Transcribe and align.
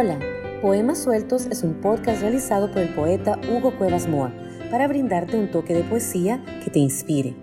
Hola, 0.00 0.20
Poemas 0.62 1.02
Sueltos 1.02 1.46
es 1.46 1.64
un 1.64 1.80
podcast 1.80 2.20
realizado 2.20 2.70
por 2.70 2.82
el 2.82 2.94
poeta 2.94 3.36
Hugo 3.50 3.76
Cuevas 3.76 4.06
Moa 4.06 4.32
para 4.70 4.86
brindarte 4.86 5.36
un 5.36 5.50
toque 5.50 5.74
de 5.74 5.82
poesía 5.82 6.40
que 6.62 6.70
te 6.70 6.78
inspire. 6.78 7.34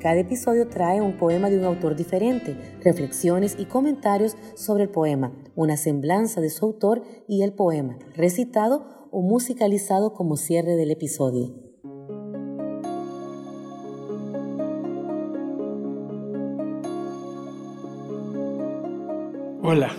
Cada 0.00 0.20
episodio 0.20 0.68
trae 0.68 1.00
un 1.00 1.18
poema 1.18 1.50
de 1.50 1.58
un 1.58 1.64
autor 1.64 1.96
diferente, 1.96 2.56
reflexiones 2.84 3.56
y 3.58 3.64
comentarios 3.64 4.36
sobre 4.54 4.84
el 4.84 4.90
poema, 4.90 5.32
una 5.56 5.76
semblanza 5.76 6.40
de 6.40 6.50
su 6.50 6.66
autor 6.66 7.02
y 7.26 7.42
el 7.42 7.52
poema, 7.52 7.98
recitado 8.14 9.08
o 9.10 9.20
musicalizado 9.20 10.12
como 10.12 10.36
cierre 10.36 10.76
del 10.76 10.92
episodio. 10.92 11.52
Hola, 19.64 19.90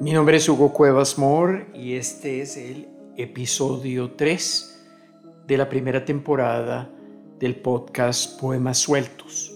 mi 0.00 0.12
nombre 0.12 0.36
es 0.36 0.48
Hugo 0.48 0.72
Cuevas 0.72 1.18
Moore 1.18 1.68
y 1.74 1.94
este 1.94 2.40
es 2.40 2.56
el 2.56 2.88
episodio 3.16 4.12
3 4.12 4.84
de 5.46 5.56
la 5.56 5.68
primera 5.68 6.04
temporada 6.04 6.90
del 7.38 7.56
podcast 7.56 8.40
Poemas 8.40 8.78
Sueltos, 8.78 9.54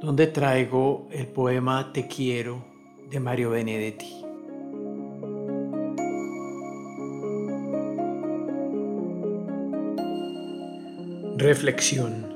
donde 0.00 0.26
traigo 0.28 1.08
el 1.10 1.26
poema 1.26 1.92
Te 1.92 2.06
quiero 2.06 2.64
de 3.10 3.20
Mario 3.20 3.50
Benedetti. 3.50 4.24
Reflexión. 11.36 12.34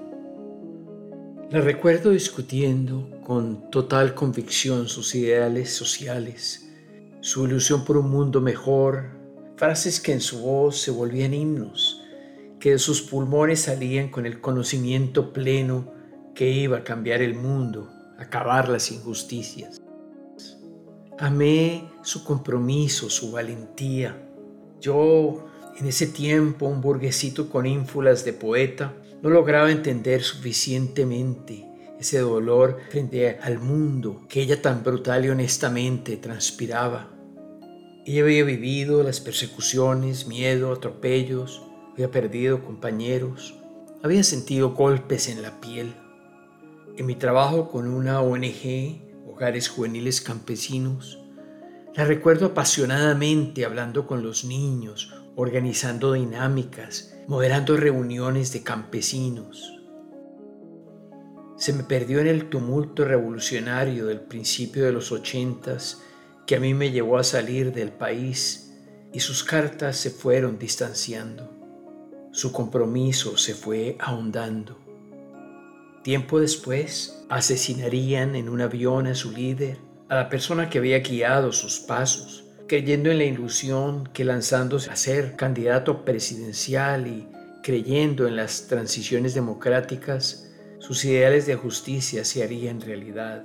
La 1.50 1.60
recuerdo 1.60 2.10
discutiendo 2.10 3.08
con 3.24 3.70
total 3.70 4.14
convicción 4.14 4.88
sus 4.88 5.14
ideales 5.14 5.74
sociales 5.74 6.71
su 7.22 7.46
ilusión 7.46 7.84
por 7.84 7.96
un 7.96 8.10
mundo 8.10 8.40
mejor, 8.40 9.10
frases 9.56 10.00
que 10.00 10.12
en 10.12 10.20
su 10.20 10.40
voz 10.40 10.80
se 10.80 10.90
volvían 10.90 11.32
himnos, 11.32 12.02
que 12.58 12.72
de 12.72 12.78
sus 12.80 13.00
pulmones 13.00 13.60
salían 13.60 14.08
con 14.08 14.26
el 14.26 14.40
conocimiento 14.40 15.32
pleno 15.32 15.92
que 16.34 16.50
iba 16.50 16.78
a 16.78 16.84
cambiar 16.84 17.22
el 17.22 17.36
mundo, 17.36 17.88
acabar 18.18 18.68
las 18.68 18.90
injusticias. 18.90 19.80
Amé 21.16 21.88
su 22.02 22.24
compromiso, 22.24 23.08
su 23.08 23.30
valentía. 23.30 24.20
Yo, 24.80 25.46
en 25.78 25.86
ese 25.86 26.08
tiempo, 26.08 26.66
un 26.66 26.80
burguesito 26.80 27.48
con 27.48 27.66
ínfulas 27.66 28.24
de 28.24 28.32
poeta, 28.32 28.94
no 29.22 29.30
lograba 29.30 29.70
entender 29.70 30.22
suficientemente 30.22 31.71
ese 32.02 32.18
dolor 32.18 32.78
frente 32.90 33.38
al 33.42 33.58
mundo 33.58 34.26
que 34.28 34.42
ella 34.42 34.60
tan 34.60 34.82
brutal 34.82 35.24
y 35.24 35.30
honestamente 35.30 36.16
transpiraba. 36.16 37.10
Ella 38.04 38.22
había 38.22 38.44
vivido 38.44 39.02
las 39.02 39.20
persecuciones, 39.20 40.26
miedo, 40.26 40.72
atropellos, 40.72 41.62
había 41.92 42.10
perdido 42.10 42.64
compañeros, 42.64 43.54
había 44.02 44.24
sentido 44.24 44.70
golpes 44.70 45.28
en 45.28 45.42
la 45.42 45.60
piel. 45.60 45.94
En 46.96 47.06
mi 47.06 47.14
trabajo 47.14 47.70
con 47.70 47.88
una 47.88 48.20
ONG, 48.20 49.00
Hogares 49.26 49.68
Juveniles 49.68 50.20
Campesinos, 50.20 51.20
la 51.94 52.04
recuerdo 52.04 52.46
apasionadamente 52.46 53.64
hablando 53.64 54.06
con 54.06 54.22
los 54.22 54.44
niños, 54.44 55.14
organizando 55.36 56.14
dinámicas, 56.14 57.14
moderando 57.28 57.76
reuniones 57.76 58.52
de 58.52 58.62
campesinos. 58.62 59.81
Se 61.62 61.72
me 61.72 61.84
perdió 61.84 62.18
en 62.18 62.26
el 62.26 62.48
tumulto 62.48 63.04
revolucionario 63.04 64.06
del 64.06 64.18
principio 64.18 64.84
de 64.84 64.90
los 64.90 65.12
ochentas 65.12 66.02
que 66.44 66.56
a 66.56 66.58
mí 66.58 66.74
me 66.74 66.90
llevó 66.90 67.18
a 67.18 67.22
salir 67.22 67.72
del 67.72 67.92
país 67.92 68.72
y 69.12 69.20
sus 69.20 69.44
cartas 69.44 69.96
se 69.96 70.10
fueron 70.10 70.58
distanciando. 70.58 71.52
Su 72.32 72.50
compromiso 72.50 73.36
se 73.36 73.54
fue 73.54 73.96
ahondando. 74.00 74.76
Tiempo 76.02 76.40
después 76.40 77.24
asesinarían 77.28 78.34
en 78.34 78.48
un 78.48 78.60
avión 78.60 79.06
a 79.06 79.14
su 79.14 79.30
líder, 79.30 79.78
a 80.08 80.16
la 80.16 80.28
persona 80.28 80.68
que 80.68 80.78
había 80.78 80.98
guiado 80.98 81.52
sus 81.52 81.78
pasos, 81.78 82.44
creyendo 82.66 83.08
en 83.08 83.18
la 83.18 83.24
ilusión 83.24 84.08
que 84.12 84.24
lanzándose 84.24 84.90
a 84.90 84.96
ser 84.96 85.36
candidato 85.36 86.04
presidencial 86.04 87.06
y 87.06 87.28
creyendo 87.62 88.26
en 88.26 88.34
las 88.34 88.66
transiciones 88.66 89.32
democráticas, 89.34 90.48
sus 90.82 91.04
ideales 91.04 91.46
de 91.46 91.54
justicia 91.54 92.24
se 92.24 92.42
harían 92.42 92.80
realidad. 92.80 93.44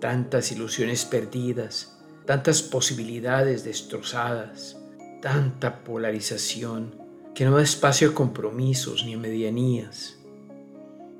Tantas 0.00 0.50
ilusiones 0.50 1.04
perdidas, 1.04 1.98
tantas 2.24 2.62
posibilidades 2.62 3.64
destrozadas, 3.64 4.78
tanta 5.20 5.84
polarización 5.84 6.94
que 7.34 7.44
no 7.44 7.54
da 7.54 7.62
espacio 7.62 8.08
a 8.08 8.14
compromisos 8.14 9.04
ni 9.04 9.12
a 9.12 9.18
medianías. 9.18 10.16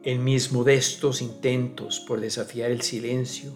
En 0.03 0.25
mis 0.25 0.51
modestos 0.51 1.21
intentos 1.21 2.01
por 2.01 2.23
desafiar 2.23 2.71
el 2.71 2.81
silencio, 2.81 3.53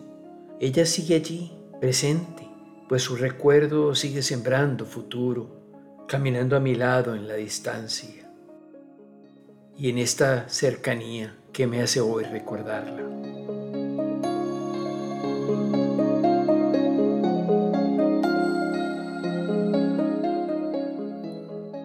ella 0.60 0.84
sigue 0.84 1.14
allí, 1.14 1.52
presente, 1.80 2.46
pues 2.86 3.04
su 3.04 3.16
recuerdo 3.16 3.94
sigue 3.94 4.22
sembrando 4.22 4.84
futuro, 4.84 6.04
caminando 6.06 6.54
a 6.54 6.60
mi 6.60 6.74
lado 6.74 7.14
en 7.14 7.26
la 7.26 7.34
distancia. 7.34 8.30
Y 9.78 9.88
en 9.88 9.96
esta 9.96 10.50
cercanía 10.50 11.38
que 11.52 11.66
me 11.66 11.82
hace 11.82 12.00
hoy 12.00 12.24
recordarla. 12.24 13.02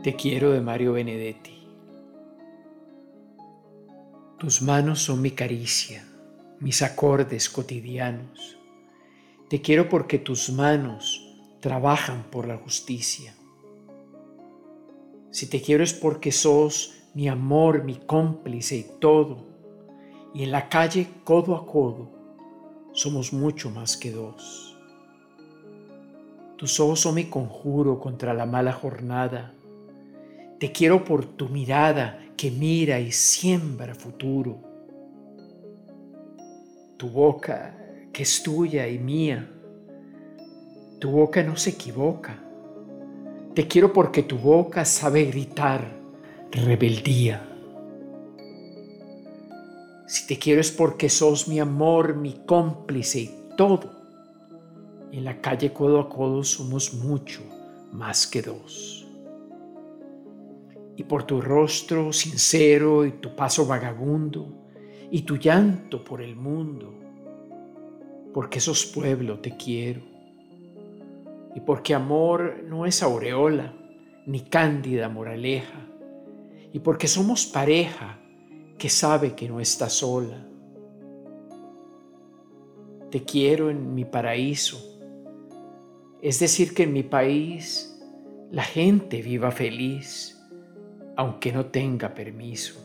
Te 0.03 0.15
quiero 0.15 0.51
de 0.51 0.61
Mario 0.61 0.93
Benedetti. 0.93 1.67
Tus 4.39 4.61
manos 4.61 5.01
son 5.01 5.21
mi 5.21 5.31
caricia, 5.31 6.07
mis 6.61 6.81
acordes 6.81 7.49
cotidianos. 7.49 8.57
Te 9.49 9.61
quiero 9.61 9.89
porque 9.89 10.17
tus 10.17 10.49
manos 10.49 11.35
trabajan 11.59 12.23
por 12.31 12.47
la 12.47 12.55
justicia. 12.55 13.35
Si 15.29 15.49
te 15.49 15.61
quiero 15.61 15.83
es 15.83 15.93
porque 15.93 16.31
sos 16.31 16.93
mi 17.13 17.27
amor, 17.27 17.83
mi 17.83 17.95
cómplice 17.95 18.77
y 18.77 18.85
todo. 18.99 19.56
Y 20.37 20.43
en 20.43 20.51
la 20.51 20.69
calle, 20.69 21.07
codo 21.23 21.55
a 21.55 21.65
codo, 21.65 22.09
somos 22.93 23.33
mucho 23.33 23.71
más 23.71 23.97
que 23.97 24.11
dos. 24.11 24.77
Tus 26.55 26.79
ojos 26.79 26.99
son 26.99 27.15
mi 27.15 27.25
conjuro 27.25 27.99
contra 27.99 28.33
la 28.33 28.45
mala 28.45 28.71
jornada 28.71 29.53
te 30.59 30.71
quiero 30.71 31.03
por 31.03 31.23
tu 31.23 31.49
mirada 31.49 32.19
que 32.35 32.49
mira 32.49 32.99
y 32.99 33.11
siembra 33.11 33.93
futuro. 33.93 34.57
Tu 36.97 37.07
boca 37.09 37.77
que 38.11 38.23
es 38.23 38.41
tuya 38.41 38.87
y 38.87 38.97
mía. 38.97 39.47
Tu 40.99 41.11
boca 41.11 41.43
no 41.43 41.55
se 41.57 41.71
equivoca. 41.71 42.39
Te 43.53 43.67
quiero 43.67 43.93
porque 43.93 44.23
tu 44.23 44.39
boca 44.39 44.83
sabe 44.83 45.25
gritar 45.25 45.95
rebeldía. 46.51 47.56
Si 50.07 50.25
te 50.25 50.39
quiero 50.39 50.61
es 50.61 50.71
porque 50.71 51.09
sos 51.09 51.49
mi 51.49 51.59
amor, 51.59 52.15
mi 52.15 52.41
cómplice 52.45 53.19
y 53.19 53.31
todo. 53.57 53.91
En 55.11 55.25
la 55.25 55.41
calle 55.41 55.73
codo 55.73 55.99
a 55.99 56.07
codo 56.07 56.45
somos 56.45 56.93
mucho 56.93 57.41
más 57.91 58.25
que 58.25 58.41
dos 58.41 59.05
y 60.97 61.03
por 61.03 61.23
tu 61.23 61.41
rostro 61.41 62.11
sincero 62.11 63.05
y 63.05 63.11
tu 63.11 63.35
paso 63.35 63.67
vagabundo 63.67 64.47
y 65.11 65.21
tu 65.21 65.37
llanto 65.37 66.03
por 66.03 66.21
el 66.21 66.35
mundo, 66.35 66.93
porque 68.33 68.59
sos 68.59 68.85
pueblo 68.85 69.39
te 69.39 69.55
quiero 69.55 70.01
y 71.53 71.59
porque 71.59 71.93
amor 71.93 72.63
no 72.65 72.85
es 72.85 73.03
aureola 73.03 73.73
ni 74.25 74.41
cándida 74.41 75.07
moraleja 75.07 75.87
y 76.73 76.79
porque 76.79 77.07
somos 77.07 77.45
pareja 77.45 78.19
que 78.77 78.89
sabe 78.89 79.35
que 79.35 79.47
no 79.47 79.59
está 79.59 79.89
sola. 79.89 80.45
Te 83.09 83.23
quiero 83.23 83.69
en 83.69 83.95
mi 83.95 84.05
paraíso, 84.05 84.77
es 86.21 86.39
decir, 86.39 86.73
que 86.73 86.83
en 86.83 86.93
mi 86.93 87.03
país 87.03 87.97
la 88.51 88.63
gente 88.63 89.21
viva 89.21 89.51
feliz 89.51 90.33
aunque 91.15 91.51
no 91.51 91.65
tenga 91.65 92.13
permiso. 92.13 92.79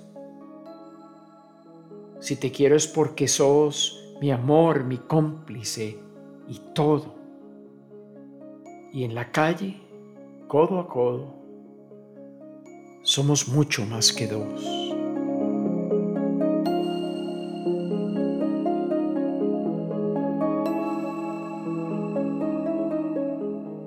Si 2.19 2.37
te 2.37 2.51
quiero 2.51 2.77
es 2.77 2.87
porque 2.87 3.29
sos 3.29 4.17
mi 4.21 4.31
amor, 4.31 4.85
mi 4.85 4.97
cómplice 4.97 5.99
y 6.49 6.61
todo. 6.73 7.15
Y 8.93 9.05
en 9.05 9.15
la 9.15 9.31
calle, 9.33 9.77
codo 10.49 10.79
a 10.79 10.89
codo, 10.89 11.35
somos 13.03 13.49
mucho 13.49 13.85
más 13.85 14.13
que 14.13 14.29
dos. 14.29 14.92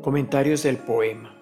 Comentarios 0.06 0.62
del 0.62 0.78
poema. 0.78 1.36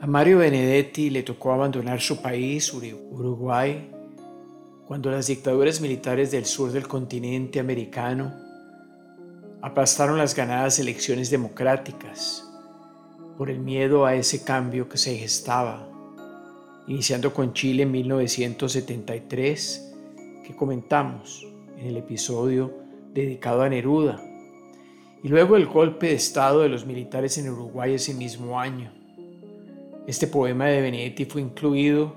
A 0.00 0.06
Mario 0.06 0.38
Benedetti 0.38 1.10
le 1.10 1.22
tocó 1.22 1.52
abandonar 1.52 2.00
su 2.00 2.22
país, 2.22 2.72
Uruguay, 2.72 3.90
cuando 4.88 5.10
las 5.10 5.26
dictaduras 5.26 5.82
militares 5.82 6.30
del 6.30 6.46
sur 6.46 6.72
del 6.72 6.88
continente 6.88 7.60
americano 7.60 8.32
aplastaron 9.60 10.16
las 10.16 10.34
ganadas 10.34 10.78
elecciones 10.78 11.28
democráticas 11.28 12.50
por 13.36 13.50
el 13.50 13.58
miedo 13.58 14.06
a 14.06 14.14
ese 14.14 14.44
cambio 14.44 14.88
que 14.88 14.96
se 14.96 15.14
gestaba, 15.14 15.86
iniciando 16.86 17.34
con 17.34 17.52
Chile 17.52 17.82
en 17.82 17.90
1973, 17.90 19.94
que 20.42 20.56
comentamos 20.56 21.46
en 21.76 21.88
el 21.88 21.98
episodio 21.98 22.72
dedicado 23.12 23.60
a 23.60 23.68
Neruda, 23.68 24.30
y 25.24 25.28
luego 25.28 25.56
el 25.56 25.64
golpe 25.64 26.08
de 26.08 26.14
Estado 26.14 26.60
de 26.60 26.68
los 26.68 26.84
militares 26.84 27.38
en 27.38 27.48
Uruguay 27.48 27.94
ese 27.94 28.12
mismo 28.12 28.60
año. 28.60 28.92
Este 30.06 30.26
poema 30.26 30.66
de 30.66 30.82
Benedetti 30.82 31.24
fue 31.24 31.40
incluido 31.40 32.14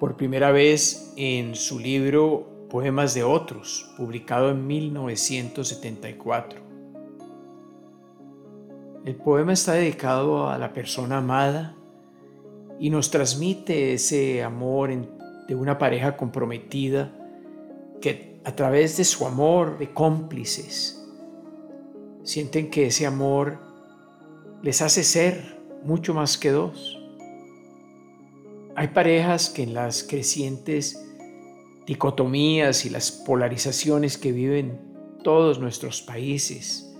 por 0.00 0.16
primera 0.16 0.50
vez 0.50 1.12
en 1.16 1.54
su 1.54 1.78
libro 1.78 2.66
Poemas 2.68 3.14
de 3.14 3.22
Otros, 3.22 3.94
publicado 3.96 4.50
en 4.50 4.66
1974. 4.66 6.58
El 9.04 9.14
poema 9.14 9.52
está 9.52 9.74
dedicado 9.74 10.50
a 10.50 10.58
la 10.58 10.72
persona 10.72 11.18
amada 11.18 11.76
y 12.80 12.90
nos 12.90 13.08
transmite 13.08 13.92
ese 13.92 14.42
amor 14.42 14.90
de 15.46 15.54
una 15.54 15.78
pareja 15.78 16.16
comprometida 16.16 17.12
que 18.00 18.40
a 18.42 18.56
través 18.56 18.96
de 18.96 19.04
su 19.04 19.24
amor 19.24 19.78
de 19.78 19.92
cómplices 19.92 20.95
sienten 22.26 22.70
que 22.70 22.86
ese 22.86 23.06
amor 23.06 23.58
les 24.60 24.82
hace 24.82 25.04
ser 25.04 25.58
mucho 25.84 26.12
más 26.12 26.36
que 26.36 26.50
dos. 26.50 26.98
Hay 28.74 28.88
parejas 28.88 29.48
que 29.48 29.62
en 29.62 29.72
las 29.72 30.02
crecientes 30.02 31.02
dicotomías 31.86 32.84
y 32.84 32.90
las 32.90 33.12
polarizaciones 33.12 34.18
que 34.18 34.32
viven 34.32 34.80
todos 35.22 35.60
nuestros 35.60 36.02
países, 36.02 36.92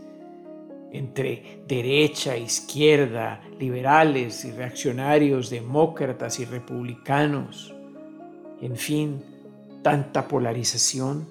entre 0.93 1.61
derecha, 1.67 2.37
izquierda, 2.37 3.43
liberales 3.59 4.45
y 4.45 4.53
reaccionarios, 4.53 5.51
demócratas 5.51 6.39
y 6.39 6.45
republicanos, 6.45 7.75
en 8.63 8.77
fin, 8.77 9.23
tanta 9.83 10.29
polarización, 10.29 11.27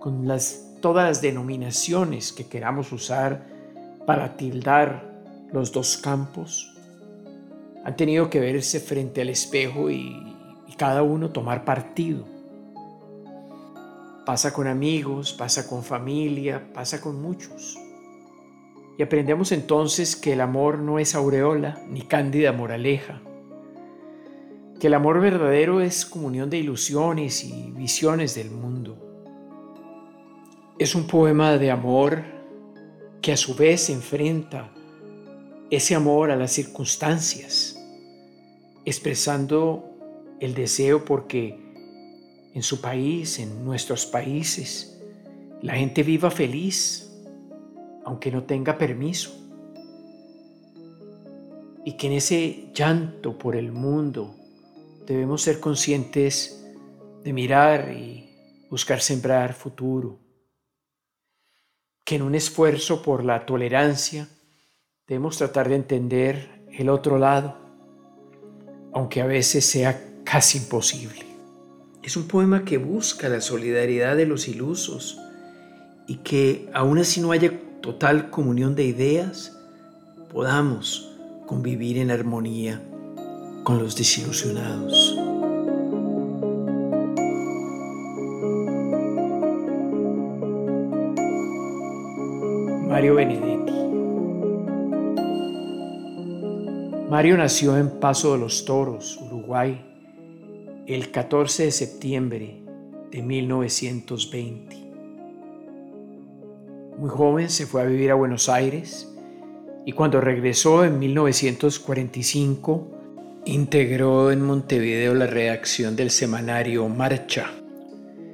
con 0.00 0.26
las 0.26 0.71
todas 0.82 1.08
las 1.08 1.22
denominaciones 1.22 2.32
que 2.34 2.46
queramos 2.46 2.92
usar 2.92 3.46
para 4.06 4.36
tildar 4.36 5.10
los 5.50 5.72
dos 5.72 5.96
campos, 5.96 6.74
han 7.84 7.96
tenido 7.96 8.28
que 8.28 8.40
verse 8.40 8.80
frente 8.80 9.22
al 9.22 9.30
espejo 9.30 9.90
y, 9.90 10.28
cada 10.78 11.04
uno 11.04 11.30
tomar 11.30 11.64
partido. 11.64 12.24
Pasa 14.26 14.52
con 14.52 14.66
amigos, 14.66 15.32
pasa 15.32 15.68
con 15.68 15.84
familia, 15.84 16.72
pasa 16.74 17.00
con 17.00 17.22
muchos. 17.22 17.78
Y 18.98 19.02
aprendemos 19.04 19.52
entonces 19.52 20.16
que 20.16 20.32
el 20.32 20.40
amor 20.40 20.78
no 20.78 20.98
es 20.98 21.14
aureola 21.14 21.80
ni 21.88 22.02
cándida 22.02 22.50
moraleja, 22.50 23.20
que 24.80 24.88
el 24.88 24.94
amor 24.94 25.20
verdadero 25.20 25.80
es 25.80 26.04
comunión 26.04 26.50
de 26.50 26.58
ilusiones 26.58 27.44
y 27.44 27.70
visiones 27.70 28.34
del 28.34 28.50
mundo 28.50 29.01
es 30.78 30.94
un 30.94 31.06
poema 31.06 31.58
de 31.58 31.70
amor 31.70 32.24
que 33.20 33.32
a 33.32 33.36
su 33.36 33.54
vez 33.54 33.90
enfrenta 33.90 34.72
ese 35.70 35.94
amor 35.94 36.30
a 36.30 36.36
las 36.36 36.52
circunstancias, 36.52 37.78
expresando 38.84 39.84
el 40.40 40.54
deseo 40.54 41.04
porque 41.04 41.58
en 42.54 42.62
su 42.62 42.80
país, 42.80 43.38
en 43.38 43.64
nuestros 43.64 44.06
países, 44.06 45.00
la 45.62 45.74
gente 45.74 46.02
viva 46.02 46.30
feliz, 46.30 47.10
aunque 48.04 48.32
no 48.32 48.42
tenga 48.44 48.76
permiso. 48.76 49.38
Y 51.84 51.92
que 51.96 52.08
en 52.08 52.12
ese 52.14 52.70
llanto 52.74 53.38
por 53.38 53.56
el 53.56 53.72
mundo 53.72 54.34
debemos 55.06 55.42
ser 55.42 55.60
conscientes 55.60 56.66
de 57.22 57.32
mirar 57.32 57.92
y 57.92 58.28
buscar 58.68 59.00
sembrar 59.00 59.54
futuro 59.54 60.21
que 62.04 62.16
en 62.16 62.22
un 62.22 62.34
esfuerzo 62.34 63.02
por 63.02 63.24
la 63.24 63.46
tolerancia 63.46 64.28
debemos 65.06 65.38
tratar 65.38 65.68
de 65.68 65.76
entender 65.76 66.64
el 66.72 66.88
otro 66.88 67.18
lado, 67.18 67.56
aunque 68.92 69.20
a 69.20 69.26
veces 69.26 69.64
sea 69.64 70.02
casi 70.24 70.58
imposible. 70.58 71.24
Es 72.02 72.16
un 72.16 72.26
poema 72.26 72.64
que 72.64 72.78
busca 72.78 73.28
la 73.28 73.40
solidaridad 73.40 74.16
de 74.16 74.26
los 74.26 74.48
ilusos 74.48 75.18
y 76.06 76.16
que 76.16 76.68
aun 76.72 76.98
así 76.98 77.20
no 77.20 77.32
haya 77.32 77.52
total 77.80 78.30
comunión 78.30 78.74
de 78.74 78.84
ideas, 78.84 79.56
podamos 80.32 81.12
convivir 81.46 81.98
en 81.98 82.10
armonía 82.10 82.82
con 83.64 83.78
los 83.78 83.96
desilusionados. 83.96 85.31
Mario 93.02 93.16
Benedetti. 93.16 93.72
Mario 97.10 97.36
nació 97.36 97.76
en 97.76 97.98
Paso 97.98 98.34
de 98.34 98.38
los 98.38 98.64
Toros, 98.64 99.18
Uruguay, 99.20 99.84
el 100.86 101.10
14 101.10 101.64
de 101.64 101.72
septiembre 101.72 102.62
de 103.10 103.22
1920. 103.22 104.76
Muy 106.96 107.10
joven 107.10 107.50
se 107.50 107.66
fue 107.66 107.82
a 107.82 107.86
vivir 107.86 108.12
a 108.12 108.14
Buenos 108.14 108.48
Aires 108.48 109.12
y 109.84 109.90
cuando 109.90 110.20
regresó 110.20 110.84
en 110.84 111.00
1945 111.00 112.86
integró 113.46 114.30
en 114.30 114.42
Montevideo 114.42 115.14
la 115.14 115.26
redacción 115.26 115.96
del 115.96 116.12
semanario 116.12 116.88
Marcha. 116.88 117.50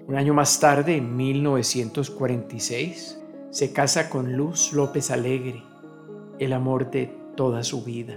Un 0.06 0.16
año 0.16 0.34
más 0.34 0.60
tarde, 0.60 0.98
en 0.98 1.16
1946, 1.16 3.17
se 3.58 3.72
casa 3.72 4.08
con 4.08 4.36
Luz 4.36 4.72
López 4.72 5.10
Alegre, 5.10 5.64
el 6.38 6.52
amor 6.52 6.92
de 6.92 7.12
toda 7.34 7.64
su 7.64 7.82
vida. 7.82 8.16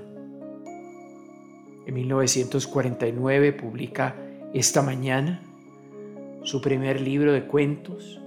En 1.87 1.95
1949 1.95 3.51
publica 3.53 4.15
Esta 4.53 4.83
Mañana, 4.83 5.41
su 6.43 6.61
primer 6.61 7.01
libro 7.01 7.33
de 7.33 7.47
cuentos, 7.47 8.21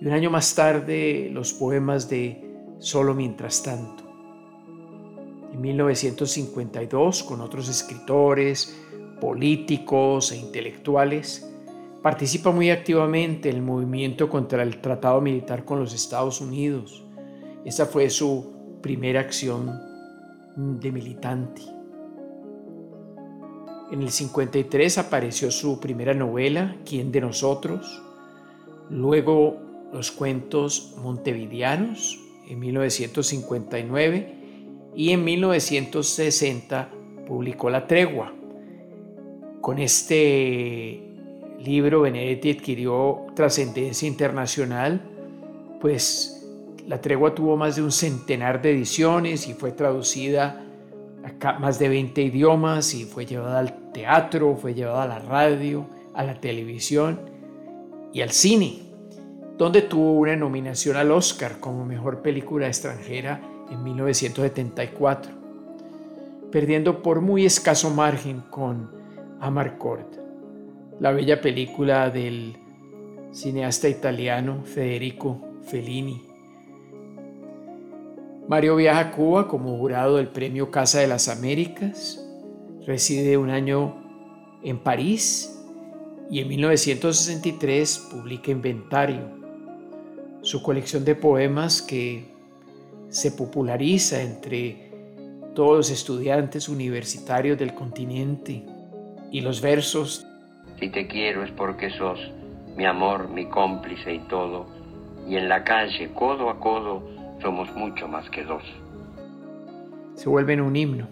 y 0.00 0.04
un 0.04 0.12
año 0.12 0.30
más 0.30 0.52
tarde 0.56 1.30
los 1.32 1.52
poemas 1.52 2.10
de 2.10 2.44
Solo 2.80 3.14
Mientras 3.14 3.62
Tanto. 3.62 4.02
En 5.52 5.60
1952, 5.60 7.22
con 7.22 7.40
otros 7.40 7.68
escritores, 7.68 8.76
políticos 9.20 10.32
e 10.32 10.38
intelectuales, 10.38 11.51
Participa 12.02 12.50
muy 12.50 12.70
activamente 12.70 13.48
en 13.48 13.56
el 13.56 13.62
movimiento 13.62 14.28
contra 14.28 14.64
el 14.64 14.80
tratado 14.80 15.20
militar 15.20 15.64
con 15.64 15.78
los 15.78 15.94
Estados 15.94 16.40
Unidos. 16.40 17.04
Esa 17.64 17.86
fue 17.86 18.10
su 18.10 18.80
primera 18.82 19.20
acción 19.20 19.80
de 20.56 20.90
militante. 20.90 21.62
En 23.92 24.02
el 24.02 24.10
53 24.10 24.98
apareció 24.98 25.52
su 25.52 25.78
primera 25.78 26.12
novela, 26.12 26.76
¿Quién 26.84 27.12
de 27.12 27.20
nosotros? 27.20 28.02
Luego 28.90 29.60
los 29.92 30.10
cuentos 30.10 30.96
montevideanos 31.00 32.18
en 32.48 32.58
1959 32.58 34.34
y 34.96 35.10
en 35.10 35.22
1960 35.22 36.90
publicó 37.28 37.70
La 37.70 37.86
Tregua. 37.86 38.32
Con 39.60 39.78
este 39.78 41.11
libro 41.64 42.02
Benedetti 42.02 42.50
adquirió 42.50 43.26
trascendencia 43.34 44.08
internacional, 44.08 45.00
pues 45.80 46.48
la 46.86 47.00
tregua 47.00 47.34
tuvo 47.34 47.56
más 47.56 47.76
de 47.76 47.82
un 47.82 47.92
centenar 47.92 48.60
de 48.62 48.72
ediciones 48.72 49.48
y 49.48 49.54
fue 49.54 49.72
traducida 49.72 50.64
a 51.42 51.58
más 51.58 51.78
de 51.78 51.88
20 51.88 52.22
idiomas 52.22 52.94
y 52.94 53.04
fue 53.04 53.26
llevada 53.26 53.60
al 53.60 53.92
teatro, 53.92 54.56
fue 54.56 54.74
llevada 54.74 55.04
a 55.04 55.08
la 55.08 55.18
radio, 55.20 55.86
a 56.14 56.24
la 56.24 56.40
televisión 56.40 57.20
y 58.12 58.20
al 58.20 58.30
cine, 58.30 58.82
donde 59.56 59.82
tuvo 59.82 60.12
una 60.14 60.36
nominación 60.36 60.96
al 60.96 61.12
Oscar 61.12 61.60
como 61.60 61.84
mejor 61.84 62.22
película 62.22 62.66
extranjera 62.66 63.40
en 63.70 63.82
1974, 63.82 65.32
perdiendo 66.50 67.02
por 67.02 67.20
muy 67.20 67.46
escaso 67.46 67.90
margen 67.90 68.42
con 68.50 68.90
Amarcord 69.40 70.21
la 71.02 71.10
bella 71.10 71.40
película 71.40 72.10
del 72.10 72.56
cineasta 73.32 73.88
italiano 73.88 74.62
Federico 74.64 75.58
Fellini. 75.64 76.22
Mario 78.46 78.76
viaja 78.76 79.00
a 79.00 79.10
Cuba 79.10 79.48
como 79.48 79.76
jurado 79.78 80.18
del 80.18 80.28
Premio 80.28 80.70
Casa 80.70 81.00
de 81.00 81.08
las 81.08 81.26
Américas, 81.26 82.24
reside 82.86 83.36
un 83.36 83.50
año 83.50 83.96
en 84.62 84.78
París 84.78 85.60
y 86.30 86.38
en 86.38 86.46
1963 86.46 88.08
publica 88.12 88.52
Inventario, 88.52 89.28
su 90.42 90.62
colección 90.62 91.04
de 91.04 91.16
poemas 91.16 91.82
que 91.82 92.28
se 93.08 93.32
populariza 93.32 94.22
entre 94.22 94.92
todos 95.56 95.78
los 95.78 95.90
estudiantes 95.90 96.68
universitarios 96.68 97.58
del 97.58 97.74
continente 97.74 98.64
y 99.32 99.40
los 99.40 99.60
versos. 99.60 100.28
Si 100.82 100.88
te 100.88 101.06
quiero 101.06 101.44
es 101.44 101.50
porque 101.52 101.90
sos 101.90 102.18
mi 102.76 102.84
amor, 102.86 103.28
mi 103.28 103.46
cómplice 103.46 104.14
y 104.14 104.18
todo, 104.26 104.66
y 105.28 105.36
en 105.36 105.48
la 105.48 105.62
calle, 105.62 106.10
codo 106.12 106.50
a 106.50 106.58
codo, 106.58 107.08
somos 107.40 107.72
mucho 107.76 108.08
más 108.08 108.28
que 108.30 108.42
dos. 108.42 108.64
Se 110.16 110.28
vuelven 110.28 110.60
un 110.60 110.74
himno. 110.74 111.06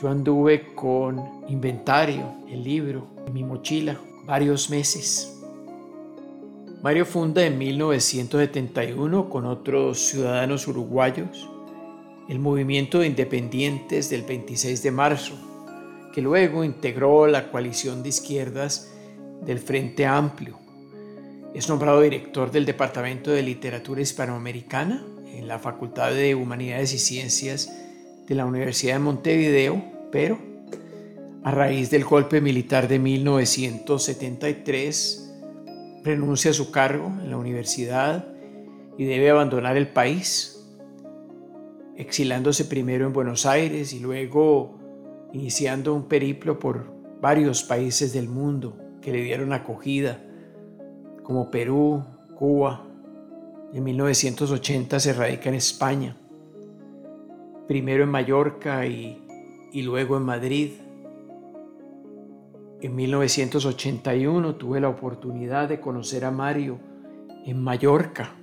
Yo 0.00 0.08
anduve 0.08 0.74
con 0.74 1.22
inventario, 1.46 2.24
el 2.50 2.64
libro, 2.64 3.06
en 3.24 3.32
mi 3.34 3.44
mochila, 3.44 4.00
varios 4.24 4.68
meses. 4.68 5.40
Mario 6.82 7.06
funda 7.06 7.46
en 7.46 7.58
1971 7.58 9.28
con 9.28 9.46
otros 9.46 10.00
ciudadanos 10.00 10.66
uruguayos 10.66 11.48
el 12.28 12.40
movimiento 12.40 12.98
de 12.98 13.06
independientes 13.06 14.10
del 14.10 14.22
26 14.22 14.82
de 14.82 14.90
marzo, 14.90 15.51
que 16.12 16.22
luego 16.22 16.62
integró 16.62 17.26
la 17.26 17.50
coalición 17.50 18.02
de 18.02 18.10
izquierdas 18.10 18.92
del 19.44 19.58
Frente 19.58 20.06
Amplio. 20.06 20.58
Es 21.54 21.68
nombrado 21.68 22.00
director 22.00 22.50
del 22.50 22.64
Departamento 22.64 23.30
de 23.30 23.42
Literatura 23.42 24.00
Hispanoamericana 24.00 25.04
en 25.26 25.46
la 25.48 25.58
Facultad 25.58 26.12
de 26.12 26.34
Humanidades 26.34 26.94
y 26.94 26.98
Ciencias 26.98 27.70
de 28.26 28.34
la 28.34 28.46
Universidad 28.46 28.94
de 28.94 29.00
Montevideo, 29.00 29.84
pero 30.10 30.38
a 31.42 31.50
raíz 31.50 31.90
del 31.90 32.04
golpe 32.04 32.40
militar 32.40 32.88
de 32.88 32.98
1973 32.98 35.34
renuncia 36.04 36.52
a 36.52 36.54
su 36.54 36.70
cargo 36.70 37.06
en 37.06 37.30
la 37.30 37.36
universidad 37.36 38.28
y 38.96 39.04
debe 39.04 39.28
abandonar 39.30 39.76
el 39.76 39.88
país, 39.88 40.64
exilándose 41.96 42.64
primero 42.66 43.06
en 43.06 43.12
Buenos 43.12 43.44
Aires 43.46 43.92
y 43.92 43.98
luego 44.00 44.81
iniciando 45.32 45.94
un 45.94 46.04
periplo 46.04 46.58
por 46.58 46.84
varios 47.20 47.62
países 47.62 48.12
del 48.12 48.28
mundo 48.28 48.76
que 49.00 49.12
le 49.12 49.22
dieron 49.22 49.52
acogida, 49.52 50.22
como 51.22 51.50
Perú, 51.50 52.04
Cuba. 52.34 52.84
En 53.72 53.84
1980 53.84 55.00
se 55.00 55.12
radica 55.12 55.48
en 55.48 55.54
España, 55.54 56.16
primero 57.66 58.04
en 58.04 58.10
Mallorca 58.10 58.86
y, 58.86 59.22
y 59.72 59.82
luego 59.82 60.16
en 60.16 60.24
Madrid. 60.24 60.72
En 62.80 62.94
1981 62.94 64.56
tuve 64.56 64.80
la 64.80 64.88
oportunidad 64.88 65.68
de 65.68 65.80
conocer 65.80 66.24
a 66.24 66.30
Mario 66.30 66.78
en 67.46 67.62
Mallorca, 67.62 68.34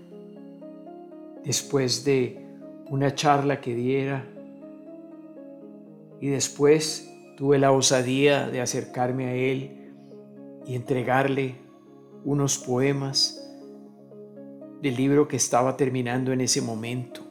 después 1.44 2.04
de 2.06 2.46
una 2.90 3.14
charla 3.14 3.62
que 3.62 3.76
diera 3.76 4.26
y 6.22 6.28
después 6.28 7.10
tuve 7.38 7.58
la 7.58 7.72
osadía 7.72 8.50
de 8.50 8.62
acercarme 8.62 9.26
a 9.28 9.34
él 9.34 9.94
y 10.66 10.76
entregarle 10.76 11.56
unos 12.24 12.58
poemas 12.58 13.36
del 14.82 14.96
libro 14.96 15.28
que 15.28 15.38
estaba 15.38 15.78
terminando 15.78 16.32
en 16.32 16.42
ese 16.42 16.62
momento, 16.62 17.22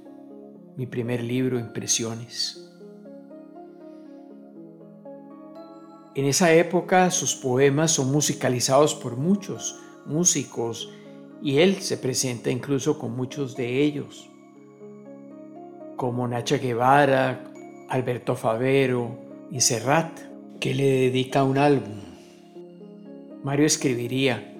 mi 0.76 0.86
primer 0.86 1.22
libro, 1.22 1.58
Impresiones. 1.58 2.64
En 6.14 6.24
esa 6.24 6.52
época 6.52 7.10
sus 7.10 7.36
poemas 7.36 7.92
son 7.92 8.10
musicalizados 8.10 8.94
por 8.94 9.16
muchos 9.16 9.78
músicos 10.04 10.90
y 11.42 11.58
él 11.58 11.76
se 11.76 11.96
presenta 11.96 12.50
incluso 12.50 12.98
con 12.98 13.14
muchos 13.14 13.54
de 13.56 13.82
ellos, 13.82 14.28
como 15.96 16.26
Nacha 16.26 16.58
Guevara, 16.58 17.47
Alberto 17.88 18.36
Favero 18.36 19.18
y 19.50 19.62
Serrat, 19.62 20.12
que 20.60 20.74
le 20.74 20.84
dedica 20.84 21.42
un 21.42 21.56
álbum. 21.56 21.96
Mario 23.42 23.64
escribiría, 23.64 24.54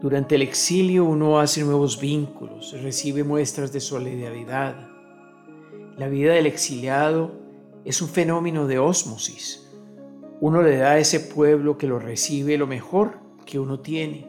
durante 0.00 0.36
el 0.36 0.42
exilio 0.42 1.04
uno 1.04 1.40
hace 1.40 1.62
nuevos 1.62 2.00
vínculos, 2.00 2.74
recibe 2.82 3.22
muestras 3.22 3.70
de 3.72 3.80
solidaridad. 3.80 4.88
La 5.98 6.08
vida 6.08 6.32
del 6.32 6.46
exiliado 6.46 7.32
es 7.84 8.00
un 8.00 8.08
fenómeno 8.08 8.66
de 8.66 8.78
ósmosis. 8.78 9.70
Uno 10.40 10.62
le 10.62 10.78
da 10.78 10.92
a 10.92 10.98
ese 10.98 11.20
pueblo 11.20 11.76
que 11.76 11.86
lo 11.86 11.98
recibe 11.98 12.56
lo 12.56 12.66
mejor 12.66 13.18
que 13.44 13.58
uno 13.58 13.80
tiene 13.80 14.26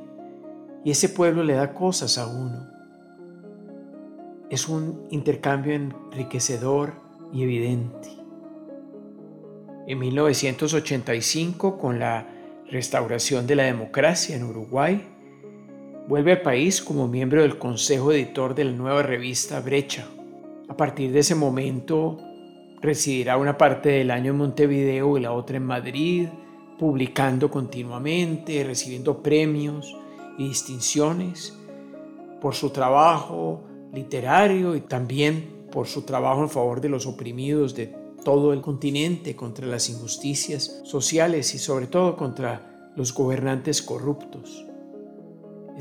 y 0.84 0.92
ese 0.92 1.08
pueblo 1.08 1.44
le 1.44 1.54
da 1.54 1.74
cosas 1.74 2.18
a 2.18 2.28
uno. 2.28 2.68
Es 4.50 4.68
un 4.68 5.08
intercambio 5.10 5.74
enriquecedor 5.74 6.96
y 7.32 7.44
evidente. 7.44 8.21
En 9.92 10.00
1985, 10.00 11.78
con 11.78 12.00
la 12.00 12.26
restauración 12.70 13.46
de 13.46 13.58
la 13.58 13.64
democracia 13.64 14.38
en 14.38 14.46
Uruguay, 14.46 15.06
vuelve 16.08 16.32
al 16.32 16.42
país 16.42 16.82
como 16.82 17.10
miembro 17.10 17.42
del 17.42 17.58
consejo 17.58 18.14
editor 18.14 18.56
de 18.56 18.64
la 18.64 18.72
nueva 18.72 19.04
revista 19.04 19.60
Brecha. 19.60 20.08
A 20.70 20.78
partir 20.78 21.12
de 21.12 21.20
ese 21.20 21.36
momento, 21.36 22.20
residirá 22.80 23.36
una 23.36 23.58
parte 23.58 23.90
del 23.90 24.12
año 24.12 24.32
en 24.32 24.38
Montevideo 24.38 25.18
y 25.18 25.20
la 25.20 25.34
otra 25.34 25.58
en 25.58 25.66
Madrid, 25.66 26.30
publicando 26.80 27.52
continuamente, 27.52 28.64
recibiendo 28.64 29.22
premios 29.22 29.94
y 30.38 30.48
distinciones 30.48 31.60
por 32.40 32.56
su 32.56 32.70
trabajo 32.70 33.66
literario 33.92 34.74
y 34.74 34.80
también 34.80 35.68
por 35.70 35.88
su 35.88 36.04
trabajo 36.04 36.44
en 36.44 36.50
favor 36.50 36.80
de 36.80 36.88
los 36.88 37.06
oprimidos 37.06 37.76
de 37.76 38.01
todo 38.24 38.54
el 38.54 38.62
continente, 38.62 39.36
contra 39.36 39.68
las 39.68 39.90
injusticias 39.90 40.82
sociales 40.84 41.54
y 41.56 41.60
sobre 41.60 41.88
todo 41.88 42.16
contra 42.16 42.92
los 42.96 43.14
gobernantes 43.14 43.82
corruptos 43.82 44.66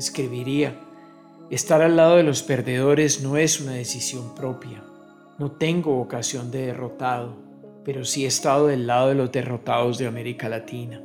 escribiría, 0.01 0.79
estar 1.49 1.81
al 1.81 1.95
lado 1.95 2.15
de 2.15 2.23
los 2.23 2.43
perdedores 2.43 3.21
no 3.21 3.37
es 3.37 3.59
una 3.61 3.73
decisión 3.73 4.33
propia. 4.35 4.83
No 5.37 5.51
tengo 5.51 5.95
vocación 5.95 6.51
de 6.51 6.67
derrotado, 6.67 7.35
pero 7.83 8.05
sí 8.05 8.25
he 8.25 8.27
estado 8.27 8.67
del 8.67 8.87
lado 8.87 9.09
de 9.09 9.15
los 9.15 9.31
derrotados 9.31 9.97
de 9.97 10.07
América 10.07 10.49
Latina. 10.49 11.03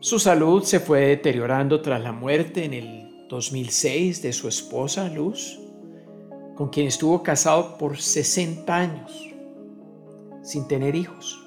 Su 0.00 0.18
salud 0.18 0.62
se 0.64 0.80
fue 0.80 1.00
deteriorando 1.06 1.80
tras 1.80 2.02
la 2.02 2.12
muerte 2.12 2.64
en 2.64 2.74
el 2.74 3.26
2006 3.28 4.22
de 4.22 4.32
su 4.32 4.48
esposa 4.48 5.08
Luz, 5.08 5.58
con 6.54 6.68
quien 6.68 6.86
estuvo 6.86 7.22
casado 7.22 7.78
por 7.78 7.98
60 7.98 8.74
años, 8.74 9.34
sin 10.42 10.68
tener 10.68 10.94
hijos. 10.94 11.40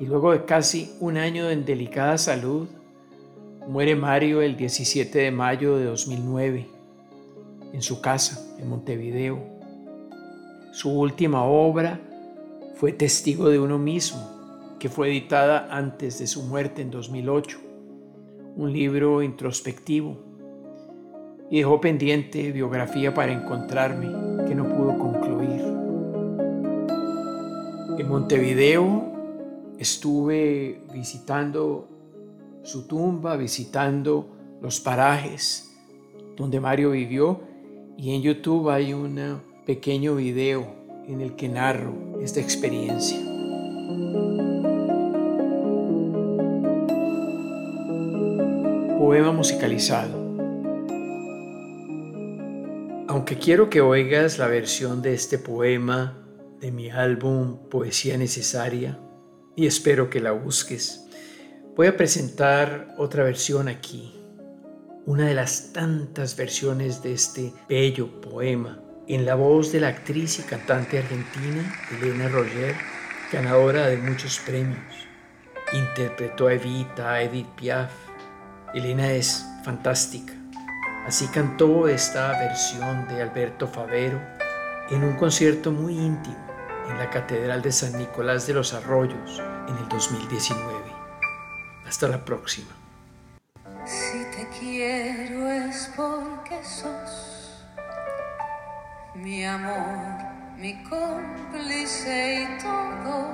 Y 0.00 0.06
luego 0.06 0.32
de 0.32 0.44
casi 0.44 0.92
un 1.00 1.16
año 1.16 1.50
en 1.50 1.64
delicada 1.64 2.18
salud, 2.18 2.68
Muere 3.68 3.96
Mario 3.96 4.42
el 4.42 4.56
17 4.56 5.18
de 5.18 5.30
mayo 5.30 5.76
de 5.76 5.84
2009 5.86 6.68
en 7.72 7.82
su 7.82 8.00
casa 8.00 8.56
en 8.58 8.68
Montevideo. 8.68 9.42
Su 10.72 10.90
última 10.90 11.44
obra 11.44 12.00
fue 12.74 12.92
Testigo 12.92 13.48
de 13.48 13.58
uno 13.58 13.78
mismo, 13.78 14.76
que 14.78 14.88
fue 14.88 15.08
editada 15.08 15.68
antes 15.70 16.18
de 16.18 16.26
su 16.26 16.42
muerte 16.42 16.82
en 16.82 16.90
2008, 16.90 17.58
un 18.56 18.72
libro 18.72 19.22
introspectivo, 19.22 20.23
y 21.50 21.58
dejó 21.58 21.80
pendiente 21.80 22.52
biografía 22.52 23.12
para 23.14 23.32
encontrarme 23.32 24.46
que 24.46 24.54
no 24.54 24.68
pudo 24.68 24.98
concluir. 24.98 25.62
En 27.98 28.08
Montevideo 28.08 29.12
estuve 29.78 30.82
visitando 30.92 31.88
su 32.62 32.86
tumba, 32.86 33.36
visitando 33.36 34.28
los 34.60 34.80
parajes 34.80 35.74
donde 36.36 36.60
Mario 36.60 36.90
vivió 36.90 37.40
y 37.96 38.14
en 38.14 38.22
YouTube 38.22 38.70
hay 38.70 38.92
un 38.92 39.40
pequeño 39.66 40.16
video 40.16 40.66
en 41.06 41.20
el 41.20 41.36
que 41.36 41.48
narro 41.48 42.20
esta 42.20 42.40
experiencia. 42.40 43.18
Poema 48.98 49.32
musicalizado. 49.32 50.23
Aunque 53.14 53.38
quiero 53.38 53.70
que 53.70 53.80
oigas 53.80 54.38
la 54.38 54.48
versión 54.48 55.00
de 55.00 55.14
este 55.14 55.38
poema 55.38 56.18
de 56.58 56.72
mi 56.72 56.90
álbum 56.90 57.68
Poesía 57.68 58.18
Necesaria 58.18 58.98
y 59.54 59.68
espero 59.68 60.10
que 60.10 60.18
la 60.18 60.32
busques. 60.32 61.06
Voy 61.76 61.86
a 61.86 61.96
presentar 61.96 62.92
otra 62.98 63.22
versión 63.22 63.68
aquí, 63.68 64.20
una 65.06 65.28
de 65.28 65.34
las 65.34 65.72
tantas 65.72 66.36
versiones 66.36 67.04
de 67.04 67.12
este 67.12 67.52
bello 67.68 68.20
poema 68.20 68.82
en 69.06 69.24
la 69.24 69.36
voz 69.36 69.70
de 69.70 69.78
la 69.78 69.88
actriz 69.90 70.40
y 70.40 70.42
cantante 70.42 70.98
argentina 70.98 71.72
Elena 71.92 72.28
Roger, 72.28 72.74
ganadora 73.30 73.86
de 73.86 73.96
muchos 73.96 74.40
premios. 74.44 74.92
Interpretó 75.72 76.48
a 76.48 76.54
Evita, 76.54 77.12
a 77.12 77.22
Edith 77.22 77.46
Piaf. 77.54 77.92
Elena 78.74 79.12
es 79.12 79.46
fantástica. 79.64 80.43
Así 81.06 81.28
cantó 81.28 81.86
esta 81.86 82.30
versión 82.38 83.06
de 83.08 83.20
Alberto 83.20 83.68
Favero 83.68 84.18
en 84.88 85.04
un 85.04 85.16
concierto 85.16 85.70
muy 85.70 85.98
íntimo 85.98 86.36
en 86.88 86.98
la 86.98 87.10
Catedral 87.10 87.60
de 87.60 87.72
San 87.72 87.98
Nicolás 87.98 88.46
de 88.46 88.54
los 88.54 88.72
Arroyos 88.72 89.42
en 89.68 89.76
el 89.76 89.88
2019. 89.88 90.64
Hasta 91.86 92.08
la 92.08 92.24
próxima. 92.24 92.70
Si 93.84 94.24
te 94.34 94.48
quiero 94.58 95.46
es 95.46 95.92
porque 95.94 96.64
sos 96.64 97.62
mi 99.14 99.44
amor, 99.44 100.24
mi 100.56 100.82
cómplice 100.84 102.44
y 102.44 102.62
todo. 102.62 103.28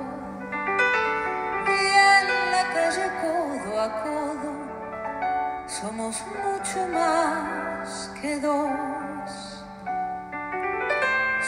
Y 1.67 1.85
en 1.87 2.51
la 2.51 2.69
calle 2.73 3.11
codo 3.21 3.79
a 3.79 4.03
codo 4.03 4.50
somos 5.71 6.21
mucho 6.43 6.85
más 6.89 8.11
que 8.21 8.39
dos. 8.39 9.63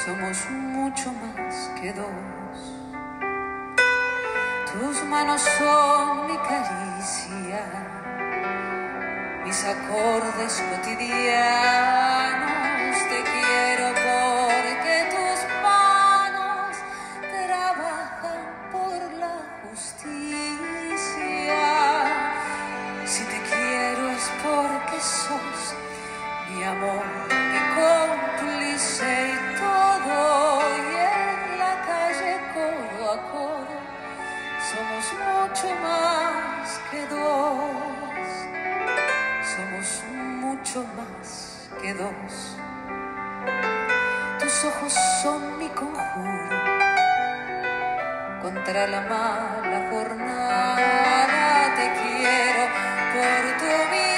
Somos 0.06 0.50
mucho 0.50 1.12
más 1.12 1.70
que 1.80 1.92
dos. 1.92 2.08
Tus 4.72 5.04
manos 5.06 5.42
son 5.42 6.28
mi 6.28 6.38
caricia, 6.38 7.64
mis 9.44 9.66
acordes 9.66 10.64
cotidianos. 10.72 12.53
Somos 34.74 35.06
mucho 35.14 35.68
más 35.82 36.82
que 36.90 37.06
dos. 37.08 38.28
Somos 39.54 40.04
mucho 40.42 40.86
más 40.98 41.70
que 41.82 41.94
dos. 41.94 42.58
Tus 44.40 44.66
ojos 44.66 44.94
son 45.22 45.58
mi 45.60 45.70
conjuro 45.70 46.60
contra 48.42 48.88
la 48.88 49.02
mala 49.02 49.90
jornada. 49.92 51.76
Te 51.78 51.86
quiero 52.02 52.64
por 53.14 53.44
tu 53.60 53.72
mirada 53.92 54.13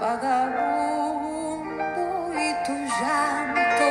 vagabundo 0.00 1.62
y 2.34 2.54
tu 2.66 2.72
llanto 2.72 3.88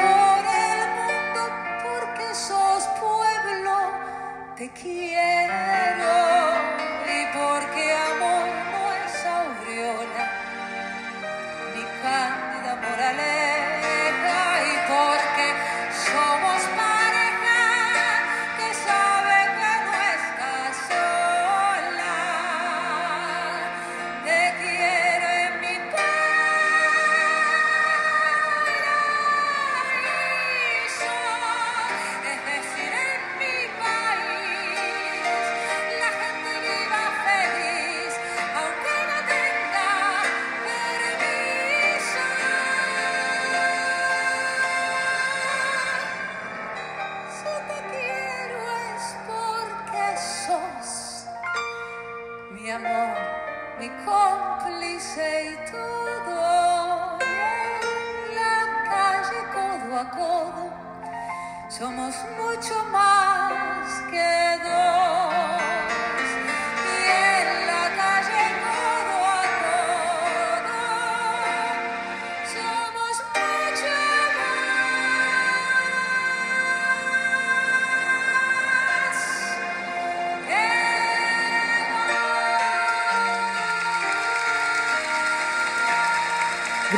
por 0.00 0.42
el 0.68 0.80
mundo 0.98 1.42
porque 1.82 2.26
sos 2.34 2.82
pueblo 3.00 3.76
te 4.56 4.66
quiero 4.70 6.19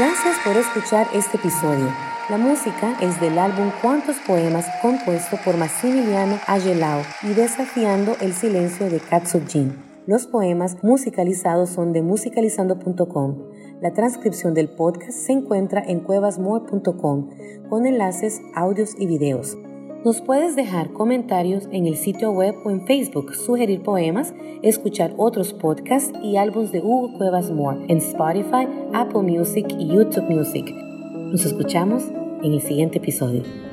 Gracias 0.04 0.36
por 0.44 0.56
escuchar 0.56 1.06
este 1.14 1.36
episodio. 1.36 1.86
La 2.28 2.36
música 2.36 2.98
es 3.00 3.20
del 3.20 3.38
álbum 3.38 3.70
Cuantos 3.80 4.16
Poemas 4.26 4.66
compuesto 4.82 5.36
por 5.44 5.56
Massimiliano 5.56 6.40
Agelao 6.48 7.02
y 7.22 7.34
Desafiando 7.34 8.16
el 8.20 8.32
Silencio 8.32 8.90
de 8.90 8.98
Katsujin. 8.98 9.76
Los 10.08 10.26
poemas 10.26 10.82
musicalizados 10.82 11.70
son 11.70 11.92
de 11.92 12.02
musicalizando.com. 12.02 13.44
La 13.80 13.92
transcripción 13.92 14.54
del 14.54 14.70
podcast 14.70 15.12
se 15.12 15.34
encuentra 15.34 15.84
en 15.86 16.00
cuevasmore.com 16.00 17.30
con 17.68 17.86
enlaces, 17.86 18.40
audios 18.56 18.96
y 18.98 19.06
videos. 19.06 19.56
Nos 20.04 20.20
puedes 20.20 20.56
dejar 20.56 20.92
comentarios 20.92 21.68
en 21.70 21.86
el 21.86 21.96
sitio 21.96 22.32
web 22.32 22.56
o 22.64 22.72
en 22.72 22.84
Facebook, 22.86 23.36
sugerir 23.36 23.82
poemas, 23.82 24.34
escuchar 24.62 25.14
otros 25.16 25.52
podcasts 25.52 26.12
y 26.24 26.36
álbumes 26.38 26.72
de 26.72 26.80
Hugo 26.80 27.16
Cuevas 27.16 27.52
Moore 27.52 27.84
en 27.86 27.98
Spotify, 27.98 28.66
Apple 28.92 29.22
Music 29.22 29.66
y 29.78 29.86
YouTube 29.86 30.28
Music. 30.28 30.74
Nos 30.74 31.44
escuchamos 31.44 32.02
en 32.42 32.52
el 32.52 32.60
siguiente 32.60 32.98
episodio. 32.98 33.71